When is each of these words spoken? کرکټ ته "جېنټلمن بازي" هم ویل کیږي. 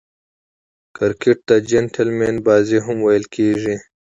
کرکټ 0.97 1.37
ته 1.47 1.55
"جېنټلمن 1.69 2.35
بازي" 2.45 2.77
هم 2.85 2.97
ویل 3.05 3.25
کیږي. 3.35 3.75